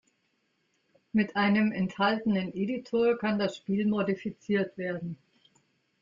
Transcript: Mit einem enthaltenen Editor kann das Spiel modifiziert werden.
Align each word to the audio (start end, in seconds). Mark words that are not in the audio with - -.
Mit 1.13 1.35
einem 1.35 1.71
enthaltenen 1.71 2.51
Editor 2.55 3.19
kann 3.19 3.37
das 3.37 3.55
Spiel 3.55 3.85
modifiziert 3.85 4.75
werden. 4.75 5.15